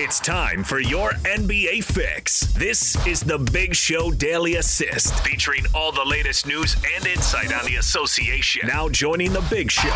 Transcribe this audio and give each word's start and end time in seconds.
It's 0.00 0.20
time 0.20 0.62
for 0.62 0.78
your 0.78 1.10
NBA 1.24 1.82
fix. 1.82 2.42
This 2.52 3.04
is 3.04 3.20
the 3.20 3.36
Big 3.36 3.74
Show 3.74 4.12
Daily 4.12 4.54
Assist, 4.54 5.12
featuring 5.24 5.64
all 5.74 5.90
the 5.90 6.04
latest 6.04 6.46
news 6.46 6.76
and 6.94 7.04
insight 7.04 7.52
on 7.52 7.66
the 7.66 7.74
association. 7.74 8.68
Now 8.68 8.88
joining 8.88 9.32
the 9.32 9.44
Big 9.50 9.72
Show. 9.72 9.90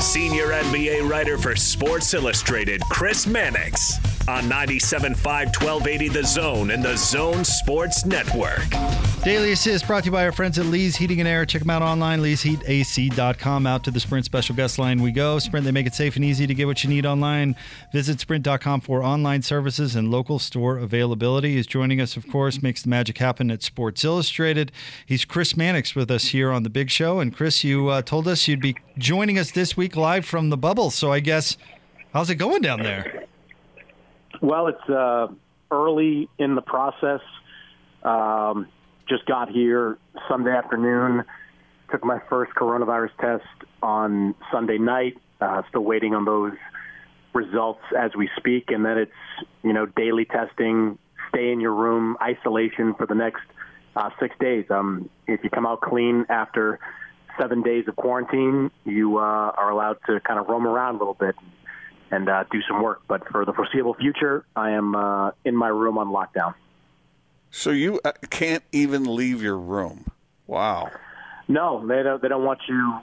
Senior 0.00 0.48
NBA 0.48 1.08
writer 1.08 1.38
for 1.38 1.56
Sports 1.56 2.12
Illustrated, 2.12 2.82
Chris 2.90 3.26
Mannix, 3.26 3.94
on 4.28 4.42
97.5 4.44 5.16
1280 5.24 6.08
The 6.08 6.22
Zone 6.22 6.70
and 6.70 6.82
the 6.84 6.96
Zone 6.96 7.46
Sports 7.46 8.04
Network. 8.04 8.68
Daily 9.24 9.52
Assist 9.52 9.86
brought 9.86 10.04
to 10.04 10.08
you 10.08 10.12
by 10.12 10.26
our 10.26 10.32
friends 10.32 10.58
at 10.58 10.66
Lee's 10.66 10.96
Heating 10.96 11.20
and 11.20 11.26
Air. 11.26 11.46
Check 11.46 11.62
them 11.62 11.70
out 11.70 11.80
online, 11.80 12.20
leesheatac.com. 12.20 13.66
Out 13.66 13.84
to 13.84 13.90
the 13.90 13.98
Sprint 13.98 14.26
special 14.26 14.54
guest 14.54 14.78
line 14.78 15.00
we 15.00 15.12
go. 15.12 15.38
Sprint, 15.38 15.64
they 15.64 15.72
make 15.72 15.86
it 15.86 15.94
safe 15.94 16.14
and 16.16 16.24
easy 16.26 16.46
to 16.46 16.52
get 16.52 16.66
what 16.66 16.84
you 16.84 16.90
need 16.90 17.06
online. 17.06 17.56
Visit 17.90 18.20
sprint.com 18.20 18.82
for 18.82 19.02
online 19.02 19.40
services 19.40 19.96
and 19.96 20.10
local 20.10 20.38
store 20.38 20.76
availability. 20.76 21.54
He's 21.54 21.66
joining 21.66 21.98
us, 21.98 22.18
of 22.18 22.28
course, 22.28 22.62
makes 22.62 22.82
the 22.82 22.90
magic 22.90 23.16
happen 23.16 23.50
at 23.50 23.62
Sports 23.62 24.04
Illustrated. 24.04 24.72
He's 25.06 25.24
Chris 25.24 25.56
Mannix 25.56 25.94
with 25.94 26.10
us 26.10 26.28
here 26.28 26.52
on 26.52 26.64
The 26.64 26.70
Big 26.70 26.90
Show. 26.90 27.18
And 27.18 27.34
Chris, 27.34 27.64
you 27.64 27.88
uh, 27.88 28.02
told 28.02 28.28
us 28.28 28.46
you'd 28.46 28.60
be 28.60 28.76
joining 28.98 29.38
us 29.38 29.52
this 29.52 29.74
week 29.74 29.96
live 29.96 30.26
from 30.26 30.50
the 30.50 30.58
bubble. 30.58 30.90
So 30.90 31.10
I 31.10 31.20
guess, 31.20 31.56
how's 32.12 32.28
it 32.28 32.34
going 32.34 32.60
down 32.60 32.82
there? 32.82 33.24
Well, 34.40 34.68
it's 34.68 34.88
uh, 34.88 35.28
early 35.70 36.28
in 36.38 36.54
the 36.54 36.62
process. 36.62 37.20
Um, 38.02 38.68
just 39.08 39.26
got 39.26 39.48
here 39.48 39.98
Sunday 40.28 40.52
afternoon. 40.52 41.24
Took 41.90 42.04
my 42.04 42.20
first 42.28 42.52
coronavirus 42.54 43.10
test 43.20 43.68
on 43.82 44.34
Sunday 44.52 44.78
night. 44.78 45.18
Uh, 45.40 45.62
still 45.68 45.84
waiting 45.84 46.14
on 46.14 46.24
those 46.24 46.52
results 47.32 47.80
as 47.96 48.10
we 48.16 48.28
speak, 48.36 48.70
and 48.70 48.84
then 48.84 48.98
it's 48.98 49.12
you 49.62 49.72
know 49.72 49.86
daily 49.86 50.24
testing, 50.24 50.98
stay 51.30 51.50
in 51.52 51.60
your 51.60 51.74
room, 51.74 52.16
isolation 52.22 52.94
for 52.94 53.06
the 53.06 53.14
next 53.14 53.42
uh, 53.96 54.10
six 54.20 54.34
days. 54.40 54.66
Um, 54.70 55.08
if 55.26 55.42
you 55.42 55.50
come 55.50 55.66
out 55.66 55.80
clean 55.80 56.26
after 56.28 56.78
seven 57.40 57.62
days 57.62 57.86
of 57.88 57.96
quarantine, 57.96 58.70
you 58.84 59.18
uh, 59.18 59.20
are 59.20 59.70
allowed 59.70 59.98
to 60.06 60.20
kind 60.20 60.38
of 60.38 60.48
roam 60.48 60.66
around 60.66 60.96
a 60.96 60.98
little 60.98 61.14
bit 61.14 61.34
and 62.10 62.28
uh, 62.28 62.44
do 62.50 62.60
some 62.68 62.82
work. 62.82 63.02
But 63.08 63.28
for 63.28 63.44
the 63.44 63.52
foreseeable 63.52 63.94
future, 63.94 64.44
I 64.56 64.70
am 64.70 64.94
uh, 64.94 65.32
in 65.44 65.56
my 65.56 65.68
room 65.68 65.98
on 65.98 66.08
lockdown. 66.08 66.54
So 67.50 67.70
you 67.70 68.00
uh, 68.04 68.12
can't 68.30 68.64
even 68.72 69.04
leave 69.04 69.42
your 69.42 69.58
room. 69.58 70.06
Wow. 70.46 70.90
No, 71.48 71.86
they 71.86 72.02
don't. 72.02 72.20
They 72.20 72.28
don't 72.28 72.44
want 72.44 72.60
you 72.68 73.00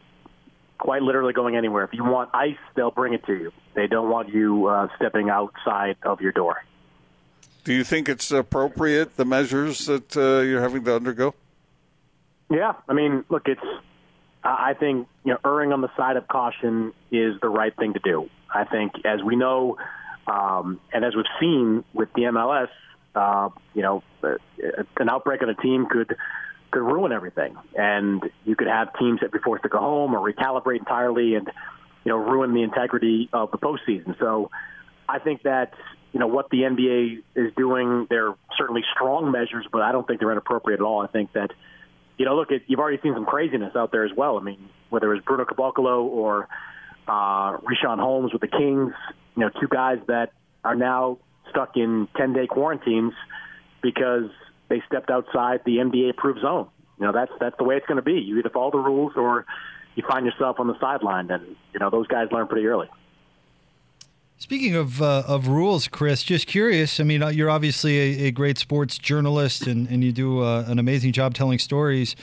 quite 0.78 1.02
literally 1.02 1.34
going 1.34 1.56
anywhere. 1.56 1.84
If 1.84 1.94
you 1.94 2.04
want 2.04 2.30
ice, 2.34 2.58
they'll 2.76 2.92
bring 2.92 3.14
it 3.14 3.26
to 3.26 3.34
you. 3.34 3.52
They 3.74 3.88
don't 3.88 4.10
want 4.10 4.30
you 4.30 4.68
uh, 4.68 4.88
stepping 4.98 5.30
outside 5.30 5.96
of 6.04 6.22
your 6.22 6.32
door. 6.32 6.64
Do 7.64 7.74
you 7.74 7.84
think 7.84 8.08
it's 8.08 8.32
appropriate 8.32 9.18
the 9.18 9.26
measures 9.26 9.88
that 9.88 10.16
uh, 10.16 10.42
you're 10.42 10.62
having 10.62 10.84
to 10.84 10.96
undergo? 10.96 11.34
Yeah, 12.50 12.74
I 12.88 12.94
mean, 12.94 13.26
look, 13.30 13.48
it's. 13.48 13.62
I 14.44 14.76
think 14.76 15.08
you 15.24 15.34
know, 15.34 15.40
erring 15.44 15.74
on 15.74 15.82
the 15.82 15.90
side 15.98 16.18
of 16.18 16.28
caution 16.28 16.94
is 17.12 17.34
the 17.42 17.50
right 17.50 17.76
thing 17.76 17.94
to 17.94 18.00
do. 18.00 18.30
I 18.56 18.64
think, 18.64 18.94
as 19.06 19.22
we 19.22 19.36
know, 19.36 19.78
um, 20.28 20.80
and 20.94 21.04
as 21.04 21.14
we've 21.16 21.26
seen 21.40 21.84
with 21.94 22.10
the 22.14 22.24
MLS, 22.24 22.70
uh, 23.14 23.50
you 23.74 23.82
know, 23.82 24.04
uh, 24.24 24.36
an 24.98 25.10
outbreak 25.10 25.42
on 25.44 25.50
a 25.50 25.56
team 25.56 25.86
could 25.90 26.16
could 26.72 26.82
ruin 26.82 27.12
everything, 27.12 27.56
and 27.76 28.24
you 28.46 28.56
could 28.56 28.68
have 28.68 28.98
teams 28.98 29.20
that 29.22 29.32
be 29.32 29.40
forced 29.40 29.64
to 29.64 29.70
go 29.70 29.80
home 29.80 30.14
or 30.16 30.32
recalibrate 30.32 30.80
entirely, 30.80 31.36
and 31.36 31.48
you 32.04 32.12
know, 32.12 32.18
ruin 32.18 32.54
the 32.54 32.64
integrity 32.64 33.30
of 33.34 33.52
the 33.52 33.58
postseason. 33.58 34.18
So, 34.20 34.52
I 35.08 35.20
think 35.20 35.44
that 35.44 35.74
you 36.14 36.20
know 36.20 36.28
what 36.28 36.50
the 36.50 36.60
NBA 36.60 37.24
is 37.36 37.54
doing. 37.58 38.08
They're 38.10 38.34
certainly 38.58 38.84
strong 38.94 39.32
measures, 39.32 39.66
but 39.72 39.82
I 39.82 39.92
don't 39.92 40.08
think 40.08 40.22
they're 40.22 40.32
inappropriate 40.32 40.80
at 40.80 40.84
all. 40.86 41.02
I 41.02 41.08
think 41.08 41.34
that 41.34 41.52
you 42.18 42.26
know, 42.26 42.36
look, 42.36 42.50
you've 42.68 42.80
already 42.80 43.02
seen 43.04 43.14
some 43.14 43.26
craziness 43.26 43.76
out 43.76 43.92
there 43.92 44.06
as 44.06 44.12
well. 44.16 44.38
I 44.38 44.42
mean, 44.42 44.70
whether 44.90 45.12
it 45.12 45.16
was 45.16 45.24
Bruno 45.26 45.44
Caboclo 45.44 46.04
or 46.04 46.48
uh, 47.08 47.58
Richaun 47.58 48.00
Holmes 48.00 48.34
with 48.34 48.42
the 48.42 48.48
Kings, 48.48 48.94
you 49.36 49.42
know, 49.42 49.50
two 49.60 49.68
guys 49.68 50.00
that 50.08 50.32
are 50.64 50.76
now 50.76 51.20
stuck 51.50 51.78
in 51.78 52.08
10 52.18 52.34
day 52.34 52.48
quarantines 52.48 53.14
because 53.82 54.30
they 54.70 54.82
stepped 54.88 55.10
outside 55.10 55.62
the 55.66 55.78
NBA 55.78 56.10
approved 56.10 56.42
zone. 56.42 56.68
You 57.00 57.08
know, 57.08 57.12
that's 57.12 57.32
that's 57.40 57.58
the 57.58 57.64
way 57.64 57.76
it's 57.76 57.86
going 57.86 57.98
to 57.98 58.02
be. 58.02 58.14
You 58.14 58.40
either 58.40 58.50
follow 58.50 58.72
the 58.72 58.78
rules 58.78 59.14
or 59.16 59.46
you 59.96 60.04
find 60.08 60.26
yourself 60.26 60.60
on 60.60 60.68
the 60.68 60.80
sideline, 60.80 61.30
and 61.30 61.56
you 61.74 61.80
know 61.80 61.90
those 61.90 62.08
guys 62.08 62.28
learn 62.32 62.48
pretty 62.48 62.68
early. 62.68 62.88
Speaking 64.38 64.76
of 64.76 65.02
uh, 65.02 65.24
of 65.28 65.48
rules, 65.48 65.88
Chris, 65.88 66.24
just 66.24 66.48
curious. 66.48 67.00
I 67.00 67.04
mean, 67.04 67.22
uh, 67.22 67.30
you're 67.30 67.50
obviously 67.50 67.98
a, 67.98 68.28
a 68.28 68.32
great 68.32 68.58
sports 68.58 68.98
journalist, 68.98 69.68
and, 69.68 69.88
and 69.90 70.04
you 70.04 70.12
do 70.12 70.42
uh, 70.42 70.66
an 70.68 70.80
amazing 70.80 71.12
job 71.12 71.34
telling 71.34 71.60
stories. 71.60 72.16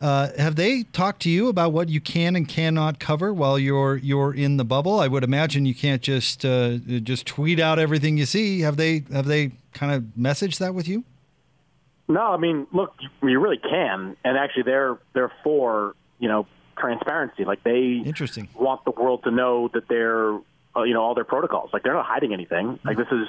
Uh, 0.00 0.28
have 0.38 0.56
they 0.56 0.84
talked 0.84 1.20
to 1.22 1.30
you 1.30 1.48
about 1.48 1.72
what 1.72 1.90
you 1.90 2.00
can 2.00 2.34
and 2.34 2.48
cannot 2.48 2.98
cover 2.98 3.34
while 3.34 3.58
you're 3.58 3.96
you're 3.98 4.32
in 4.32 4.56
the 4.56 4.64
bubble? 4.64 4.98
I 4.98 5.08
would 5.08 5.22
imagine 5.22 5.66
you 5.66 5.74
can't 5.74 6.00
just 6.00 6.44
uh, 6.44 6.78
just 7.02 7.26
tweet 7.26 7.60
out 7.60 7.78
everything 7.78 8.16
you 8.16 8.24
see. 8.24 8.60
Have 8.60 8.78
they 8.78 9.04
have 9.12 9.26
they 9.26 9.52
kind 9.74 9.92
of 9.92 10.04
messaged 10.18 10.58
that 10.58 10.74
with 10.74 10.88
you? 10.88 11.04
No, 12.08 12.22
I 12.22 12.38
mean, 12.38 12.66
look, 12.72 12.94
you 13.22 13.38
really 13.38 13.58
can, 13.58 14.16
and 14.24 14.38
actually, 14.38 14.62
they're 14.62 14.98
they're 15.12 15.32
for 15.44 15.94
you 16.18 16.28
know 16.28 16.46
transparency. 16.78 17.44
Like 17.44 17.62
they 17.62 18.02
interesting 18.04 18.48
want 18.54 18.86
the 18.86 18.92
world 18.92 19.24
to 19.24 19.30
know 19.30 19.68
that 19.74 19.86
they're 19.86 20.34
uh, 20.74 20.82
you 20.82 20.94
know 20.94 21.02
all 21.02 21.14
their 21.14 21.24
protocols. 21.24 21.70
Like 21.74 21.82
they're 21.82 21.92
not 21.92 22.06
hiding 22.06 22.32
anything. 22.32 22.78
Like 22.84 22.96
this 22.96 23.08
is. 23.12 23.28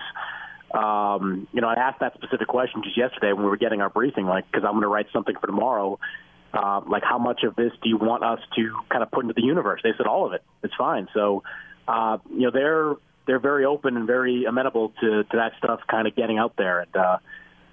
Um, 0.73 1.49
you 1.51 1.59
know, 1.59 1.67
I 1.67 1.73
asked 1.73 1.99
that 1.99 2.13
specific 2.13 2.47
question 2.47 2.81
just 2.81 2.95
yesterday 2.95 3.33
when 3.33 3.43
we 3.43 3.49
were 3.49 3.57
getting 3.57 3.81
our 3.81 3.89
briefing, 3.89 4.25
like, 4.25 4.49
because 4.49 4.63
I'm 4.63 4.71
going 4.71 4.83
to 4.83 4.88
write 4.88 5.07
something 5.11 5.35
for 5.35 5.45
tomorrow, 5.45 5.99
uh, 6.53 6.81
like 6.88 7.03
how 7.03 7.17
much 7.17 7.44
of 7.44 7.56
this 7.56 7.72
do 7.81 7.89
you 7.89 7.97
want 7.97 8.23
us 8.23 8.39
to 8.56 8.79
kind 8.89 9.03
of 9.03 9.12
put 9.12 9.23
into 9.23 9.34
the 9.34 9.44
universe? 9.44 9.81
They 9.84 9.91
said 9.97 10.07
all 10.07 10.25
of 10.25 10.34
it. 10.34 10.44
It's 10.63 10.73
fine. 10.78 11.07
So, 11.13 11.44
uh, 11.88 12.17
you 12.29 12.41
know, 12.41 12.51
they're 12.51 12.95
they're 13.28 13.39
very 13.39 13.66
open 13.66 13.97
and 13.97 14.07
very 14.07 14.45
amenable 14.45 14.94
to 15.01 15.23
to 15.23 15.38
that 15.38 15.53
stuff 15.57 15.81
kind 15.89 16.07
of 16.07 16.16
getting 16.16 16.38
out 16.38 16.56
there, 16.57 16.81
and 16.81 16.95
uh, 16.95 17.17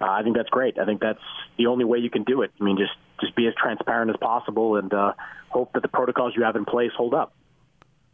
uh, 0.01 0.05
I 0.05 0.23
think 0.23 0.35
that's 0.37 0.49
great. 0.49 0.79
I 0.79 0.85
think 0.85 1.01
that's 1.01 1.19
the 1.57 1.67
only 1.67 1.85
way 1.85 1.99
you 1.99 2.09
can 2.09 2.23
do 2.23 2.41
it. 2.41 2.51
I 2.59 2.63
mean, 2.63 2.77
just 2.77 2.93
just 3.19 3.35
be 3.35 3.47
as 3.47 3.53
transparent 3.55 4.11
as 4.11 4.17
possible 4.17 4.77
and 4.77 4.93
uh, 4.93 5.13
hope 5.49 5.73
that 5.73 5.81
the 5.81 5.89
protocols 5.89 6.33
you 6.35 6.43
have 6.43 6.55
in 6.55 6.65
place 6.65 6.91
hold 6.95 7.13
up. 7.13 7.33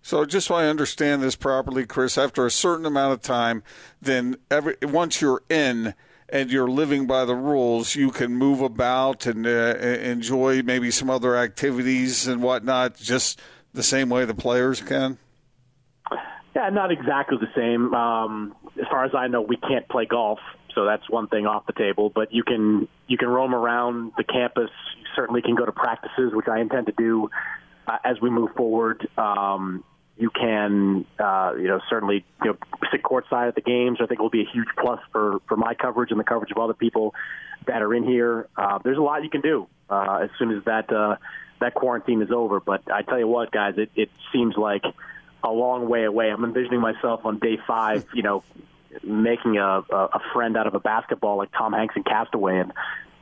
So, 0.01 0.23
just 0.25 0.47
so 0.47 0.55
I 0.55 0.67
understand 0.67 1.23
this 1.23 1.35
properly, 1.35 1.85
Chris, 1.85 2.17
after 2.17 2.45
a 2.45 2.51
certain 2.51 2.85
amount 2.85 3.13
of 3.13 3.21
time, 3.21 3.63
then 4.01 4.37
every 4.51 4.75
once 4.83 5.19
you're 5.19 5.41
in 5.49 5.95
and 6.29 6.51
you're 6.51 6.69
living 6.69 7.05
by 7.05 7.25
the 7.25 7.35
rules, 7.35 7.95
you 7.95 8.11
can 8.11 8.35
move 8.35 8.61
about 8.61 9.25
and 9.25 9.45
uh, 9.45 9.49
enjoy 9.49 10.63
maybe 10.63 10.91
some 10.91 11.09
other 11.09 11.35
activities 11.35 12.27
and 12.27 12.41
whatnot, 12.41 12.97
just 12.97 13.41
the 13.73 13.83
same 13.83 14.09
way 14.09 14.25
the 14.25 14.33
players 14.33 14.81
can. 14.81 15.17
Yeah, 16.55 16.69
not 16.69 16.91
exactly 16.91 17.37
the 17.37 17.51
same. 17.55 17.93
Um, 17.93 18.55
as 18.79 18.87
far 18.89 19.03
as 19.03 19.11
I 19.13 19.27
know, 19.27 19.41
we 19.41 19.57
can't 19.57 19.87
play 19.89 20.05
golf, 20.05 20.39
so 20.73 20.85
that's 20.85 21.07
one 21.09 21.27
thing 21.27 21.45
off 21.45 21.65
the 21.67 21.73
table. 21.73 22.09
But 22.13 22.33
you 22.33 22.43
can 22.43 22.87
you 23.07 23.17
can 23.17 23.27
roam 23.27 23.53
around 23.53 24.13
the 24.17 24.23
campus. 24.23 24.71
You 24.97 25.05
certainly 25.15 25.41
can 25.41 25.55
go 25.55 25.65
to 25.65 25.73
practices, 25.73 26.31
which 26.33 26.47
I 26.47 26.59
intend 26.61 26.85
to 26.87 26.93
do 26.97 27.29
uh, 27.87 27.97
as 28.05 28.21
we 28.21 28.29
move 28.29 28.51
forward. 28.55 29.05
Um, 29.17 29.83
you 30.17 30.29
can, 30.29 31.05
uh, 31.19 31.53
you 31.57 31.67
know, 31.67 31.79
certainly 31.89 32.25
you 32.43 32.51
know, 32.51 32.57
sit 32.91 33.03
courtside 33.03 33.49
at 33.49 33.55
the 33.55 33.61
games. 33.61 33.99
I 34.01 34.05
think 34.05 34.21
will 34.21 34.29
be 34.29 34.41
a 34.41 34.49
huge 34.51 34.69
plus 34.79 34.99
for 35.11 35.39
for 35.47 35.57
my 35.57 35.73
coverage 35.73 36.11
and 36.11 36.19
the 36.19 36.23
coverage 36.23 36.51
of 36.51 36.57
other 36.57 36.73
people 36.73 37.13
that 37.67 37.81
are 37.81 37.93
in 37.93 38.03
here. 38.03 38.47
Uh, 38.55 38.79
there's 38.83 38.97
a 38.97 39.01
lot 39.01 39.23
you 39.23 39.29
can 39.29 39.41
do 39.41 39.67
uh, 39.89 40.19
as 40.23 40.29
soon 40.39 40.51
as 40.51 40.63
that 40.65 40.91
uh, 40.91 41.17
that 41.59 41.73
quarantine 41.73 42.21
is 42.21 42.31
over. 42.31 42.59
But 42.59 42.83
I 42.91 43.01
tell 43.01 43.19
you 43.19 43.27
what, 43.27 43.51
guys, 43.51 43.73
it, 43.77 43.91
it 43.95 44.09
seems 44.31 44.55
like 44.55 44.83
a 45.43 45.51
long 45.51 45.89
way 45.89 46.05
away. 46.05 46.29
I'm 46.29 46.43
envisioning 46.43 46.79
myself 46.81 47.25
on 47.25 47.39
day 47.39 47.57
five, 47.67 48.05
you 48.13 48.23
know, 48.23 48.43
making 49.03 49.57
a, 49.57 49.83
a 49.89 50.19
friend 50.33 50.55
out 50.55 50.67
of 50.67 50.75
a 50.75 50.79
basketball 50.79 51.37
like 51.37 51.51
Tom 51.51 51.73
Hanks 51.73 51.95
in 51.97 52.03
Castaway, 52.03 52.59
and 52.59 52.71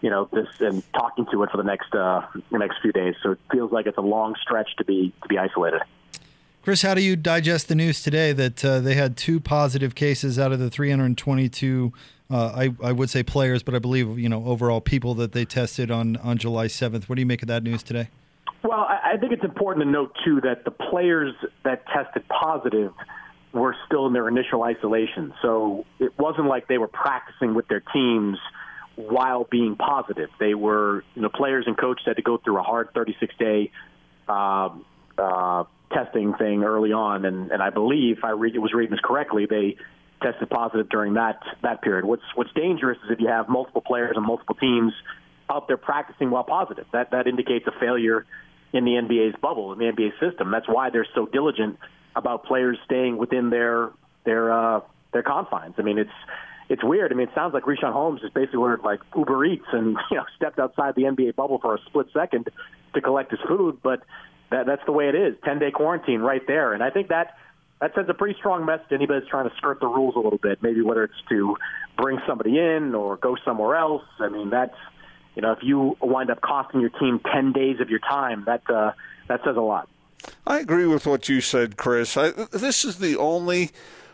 you 0.01 0.11
know 0.11 0.29
this 0.31 0.47
and 0.59 0.83
talking 0.93 1.25
to 1.31 1.41
it 1.43 1.49
for 1.49 1.57
the 1.57 1.63
next 1.63 1.93
uh, 1.95 2.21
the 2.51 2.59
next 2.59 2.81
few 2.81 2.91
days. 2.91 3.15
So 3.23 3.31
it 3.31 3.39
feels 3.51 3.71
like 3.71 3.87
it's 3.87 3.97
a 3.97 4.01
long 4.01 4.35
stretch 4.41 4.75
to 4.77 4.85
be 4.85 5.11
to 5.23 5.27
be 5.27 5.39
isolated. 5.39 5.81
Chris, 6.63 6.81
how 6.81 6.93
do 6.93 7.01
you 7.01 7.17
digest 7.17 7.67
the 7.67 7.75
news 7.75 8.01
today 8.01 8.31
that 8.31 8.63
uh, 8.63 8.79
they 8.79 8.93
had 8.93 9.17
two 9.17 9.41
positive 9.41 9.95
cases 9.95 10.39
out 10.39 10.53
of 10.53 10.59
the 10.59 10.69
322? 10.69 11.91
Uh, 12.31 12.35
I, 12.55 12.73
I 12.81 12.93
would 12.93 13.09
say 13.09 13.21
players, 13.21 13.61
but 13.61 13.75
I 13.75 13.79
believe 13.79 14.17
you 14.17 14.29
know 14.29 14.45
overall 14.45 14.79
people 14.79 15.13
that 15.15 15.33
they 15.33 15.43
tested 15.43 15.91
on 15.91 16.15
on 16.17 16.37
July 16.37 16.67
7th. 16.67 17.09
What 17.09 17.15
do 17.15 17.21
you 17.21 17.25
make 17.25 17.41
of 17.41 17.49
that 17.49 17.63
news 17.63 17.83
today? 17.83 18.07
Well, 18.63 18.79
I 18.79 19.17
think 19.19 19.33
it's 19.33 19.43
important 19.43 19.83
to 19.85 19.91
note 19.91 20.15
too 20.23 20.39
that 20.39 20.63
the 20.63 20.71
players 20.71 21.35
that 21.65 21.85
tested 21.87 22.23
positive 22.29 22.93
were 23.51 23.75
still 23.85 24.07
in 24.07 24.13
their 24.13 24.29
initial 24.29 24.63
isolation, 24.63 25.33
so 25.41 25.85
it 25.99 26.17
wasn't 26.17 26.47
like 26.47 26.69
they 26.69 26.77
were 26.77 26.87
practicing 26.87 27.55
with 27.55 27.67
their 27.67 27.81
teams 27.81 28.37
while 28.95 29.43
being 29.43 29.75
positive. 29.75 30.29
They 30.39 30.53
were, 30.53 31.03
you 31.13 31.23
know, 31.23 31.29
players 31.29 31.65
and 31.67 31.77
coaches 31.77 32.05
had 32.05 32.15
to 32.15 32.21
go 32.21 32.37
through 32.37 32.57
a 32.57 32.63
hard 32.63 32.93
36 32.93 33.35
day. 33.37 33.71
Um, 34.29 34.85
uh, 35.17 35.65
testing 35.93 36.33
thing 36.33 36.63
early 36.63 36.91
on, 36.91 37.25
and, 37.25 37.51
and 37.51 37.61
I 37.61 37.69
believe 37.69 38.19
if 38.19 38.23
I 38.23 38.31
read, 38.31 38.57
was 38.57 38.73
reading 38.73 38.91
this 38.91 39.01
correctly, 39.03 39.45
they 39.45 39.77
tested 40.21 40.49
positive 40.49 40.89
during 40.89 41.15
that 41.15 41.41
that 41.61 41.81
period. 41.81 42.05
What's 42.05 42.23
what's 42.35 42.51
dangerous 42.53 42.97
is 43.05 43.11
if 43.11 43.19
you 43.19 43.27
have 43.27 43.49
multiple 43.49 43.81
players 43.81 44.13
and 44.15 44.25
multiple 44.25 44.55
teams 44.55 44.93
out 45.49 45.67
there 45.67 45.77
practicing 45.77 46.31
while 46.31 46.43
positive. 46.43 46.85
That 46.93 47.11
that 47.11 47.27
indicates 47.27 47.67
a 47.67 47.79
failure 47.79 48.25
in 48.71 48.85
the 48.85 48.91
NBA's 48.91 49.35
bubble 49.41 49.73
in 49.73 49.79
the 49.79 49.85
NBA 49.85 50.19
system. 50.19 50.51
That's 50.51 50.67
why 50.67 50.89
they're 50.89 51.07
so 51.13 51.25
diligent 51.25 51.77
about 52.15 52.45
players 52.45 52.77
staying 52.85 53.17
within 53.17 53.49
their 53.49 53.91
their 54.25 54.51
uh, 54.51 54.81
their 55.11 55.23
confines. 55.23 55.75
I 55.77 55.81
mean, 55.81 55.97
it's 55.97 56.11
it's 56.69 56.83
weird. 56.83 57.11
I 57.11 57.15
mean, 57.15 57.27
it 57.27 57.35
sounds 57.35 57.53
like 57.53 57.63
Richaun 57.63 57.93
Holmes 57.93 58.21
just 58.21 58.33
basically 58.33 58.59
ordered 58.59 58.83
like 58.83 58.99
Uber 59.15 59.45
Eats 59.45 59.65
and 59.71 59.97
you 60.11 60.17
know 60.17 60.25
stepped 60.35 60.59
outside 60.59 60.95
the 60.95 61.03
NBA 61.03 61.35
bubble 61.35 61.59
for 61.59 61.75
a 61.75 61.79
split 61.85 62.07
second 62.13 62.49
to 62.93 63.01
collect 63.01 63.31
his 63.31 63.39
food, 63.47 63.79
but 63.83 64.01
that, 64.53 64.65
that's 64.65 64.85
the 64.85 64.91
way 64.91 65.09
it 65.09 65.15
is. 65.15 65.35
Ten 65.43 65.59
day 65.59 65.71
quarantine 65.71 66.21
right 66.21 66.45
there, 66.47 66.73
and 66.73 66.83
I 66.83 66.89
think 66.89 67.09
that 67.09 67.37
that 67.81 67.93
sends 67.95 68.09
a 68.09 68.13
pretty 68.13 68.37
strong 68.39 68.65
message 68.65 68.87
to 68.89 68.95
anybody 68.95 69.19
that's 69.19 69.29
trying 69.29 69.49
to 69.49 69.55
skirt 69.57 69.79
the 69.81 69.87
rules 69.87 70.15
a 70.15 70.19
little 70.19 70.39
bit. 70.39 70.61
Maybe 70.61 70.81
whether 70.81 71.03
it's 71.03 71.21
to 71.29 71.57
bring 71.97 72.19
somebody 72.27 72.57
in 72.57 72.95
or 72.95 73.17
go 73.17 73.35
somewhere 73.43 73.75
else. 73.75 74.03
I 74.19 74.29
mean, 74.29 74.49
that's 74.49 74.75
you 75.35 75.41
know, 75.41 75.51
if 75.51 75.59
you 75.61 75.97
wind 76.01 76.29
up 76.29 76.41
costing 76.41 76.79
your 76.81 76.91
team 76.91 77.19
ten 77.33 77.51
days 77.51 77.79
of 77.79 77.89
your 77.89 77.99
time, 77.99 78.43
that 78.45 78.61
uh, 78.69 78.91
that 79.27 79.41
says 79.43 79.57
a 79.57 79.61
lot. 79.61 79.89
I 80.47 80.59
agree 80.59 80.85
with 80.85 81.05
what 81.05 81.27
you 81.27 81.41
said, 81.41 81.75
Chris. 81.75 82.15
I, 82.15 82.31
this 82.51 82.85
is 82.85 82.99
the 82.99 83.17
only 83.17 83.71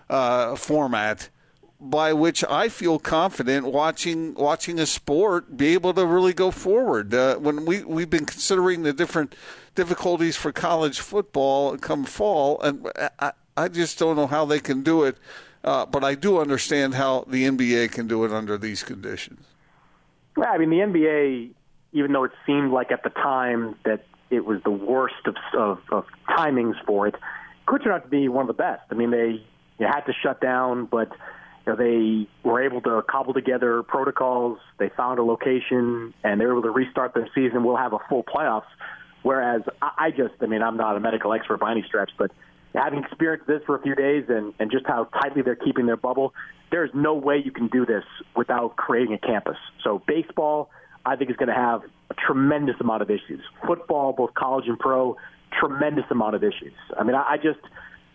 uh, 0.09 0.55
format 0.55 1.29
by 1.79 2.11
which 2.11 2.43
I 2.43 2.67
feel 2.67 2.99
confident 2.99 3.67
watching 3.67 4.33
watching 4.33 4.79
a 4.79 4.85
sport 4.85 5.55
be 5.55 5.73
able 5.73 5.93
to 5.93 6.05
really 6.05 6.33
go 6.33 6.51
forward. 6.51 7.13
Uh, 7.13 7.37
when 7.37 7.65
we 7.65 7.83
we've 7.83 8.09
been 8.09 8.25
considering 8.25 8.83
the 8.83 8.93
different 8.93 9.35
difficulties 9.75 10.35
for 10.35 10.51
college 10.51 10.99
football 10.99 11.77
come 11.77 12.03
fall, 12.03 12.59
and 12.61 12.91
I, 13.19 13.31
I 13.55 13.67
just 13.69 13.97
don't 13.97 14.15
know 14.15 14.27
how 14.27 14.45
they 14.45 14.59
can 14.59 14.83
do 14.83 15.03
it. 15.03 15.17
Uh, 15.63 15.85
but 15.85 16.03
I 16.03 16.15
do 16.15 16.39
understand 16.39 16.93
how 16.93 17.25
the 17.27 17.45
NBA 17.45 17.91
can 17.91 18.07
do 18.07 18.23
it 18.23 18.31
under 18.31 18.57
these 18.57 18.81
conditions. 18.81 19.45
Yeah, 20.37 20.45
I 20.45 20.57
mean 20.57 20.69
the 20.69 20.77
NBA, 20.77 21.51
even 21.91 22.13
though 22.13 22.23
it 22.23 22.31
seemed 22.45 22.71
like 22.71 22.91
at 22.91 23.03
the 23.03 23.09
time 23.09 23.75
that 23.83 24.05
it 24.29 24.45
was 24.45 24.61
the 24.63 24.71
worst 24.71 25.15
of, 25.25 25.35
of, 25.57 25.79
of 25.91 26.05
timings 26.29 26.75
for 26.85 27.07
it, 27.07 27.15
could 27.65 27.83
turn 27.83 27.93
out 27.93 28.03
to 28.03 28.09
be 28.09 28.29
one 28.29 28.43
of 28.43 28.47
the 28.47 28.53
best. 28.53 28.83
I 28.89 28.95
mean 28.95 29.11
they 29.11 29.43
you 29.79 29.87
had 29.87 30.01
to 30.01 30.13
shut 30.13 30.39
down, 30.41 30.85
but 30.85 31.11
know, 31.69 31.75
they 31.75 32.27
were 32.43 32.63
able 32.63 32.81
to 32.81 33.01
cobble 33.09 33.33
together 33.33 33.83
protocols. 33.83 34.59
They 34.77 34.89
found 34.95 35.19
a 35.19 35.23
location, 35.23 36.13
and 36.23 36.39
they 36.39 36.45
were 36.45 36.53
able 36.53 36.63
to 36.63 36.71
restart 36.71 37.13
their 37.13 37.29
season. 37.33 37.63
We'll 37.63 37.77
have 37.77 37.93
a 37.93 37.99
full 38.09 38.23
playoffs. 38.23 38.69
Whereas 39.23 39.61
I, 39.81 40.11
just, 40.11 40.33
I 40.41 40.45
mean, 40.45 40.61
I'm 40.61 40.77
not 40.77 40.95
a 40.95 40.99
medical 40.99 41.33
expert 41.33 41.59
by 41.59 41.71
any 41.71 41.83
stretch, 41.83 42.11
but 42.17 42.31
having 42.73 43.03
experienced 43.03 43.47
this 43.47 43.61
for 43.65 43.75
a 43.75 43.81
few 43.81 43.95
days 43.95 44.25
and, 44.29 44.53
and 44.59 44.71
just 44.71 44.85
how 44.85 45.05
tightly 45.05 45.41
they're 45.41 45.55
keeping 45.55 45.85
their 45.85 45.97
bubble, 45.97 46.33
there's 46.71 46.91
no 46.93 47.15
way 47.15 47.41
you 47.43 47.51
can 47.51 47.67
do 47.67 47.85
this 47.85 48.03
without 48.35 48.75
creating 48.77 49.13
a 49.13 49.17
campus. 49.17 49.57
So 49.83 50.01
baseball, 50.07 50.69
I 51.05 51.15
think, 51.15 51.29
is 51.29 51.35
going 51.35 51.49
to 51.49 51.55
have 51.55 51.81
a 52.09 52.13
tremendous 52.13 52.75
amount 52.79 53.01
of 53.01 53.09
issues. 53.09 53.41
Football, 53.65 54.13
both 54.13 54.33
college 54.35 54.65
and 54.67 54.79
pro, 54.79 55.17
tremendous 55.59 56.05
amount 56.09 56.35
of 56.35 56.43
issues. 56.43 56.73
I 56.97 57.03
mean, 57.03 57.15
I, 57.15 57.33
I 57.33 57.37
just 57.37 57.59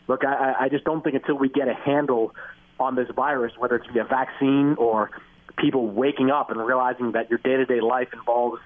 look. 0.08 0.24
I, 0.24 0.54
I 0.60 0.68
just 0.68 0.84
don't 0.84 1.02
think 1.02 1.16
until 1.16 1.36
we 1.36 1.48
get 1.48 1.68
a 1.68 1.74
handle 1.74 2.34
on 2.78 2.94
this 2.96 3.08
virus, 3.14 3.52
whether 3.58 3.76
it's 3.76 3.86
via 3.92 4.04
vaccine 4.04 4.74
or 4.78 5.10
people 5.58 5.86
waking 5.88 6.30
up 6.30 6.50
and 6.50 6.60
realizing 6.60 7.12
that 7.12 7.30
your 7.30 7.38
day-to-day 7.38 7.80
life 7.80 8.08
involves, 8.12 8.60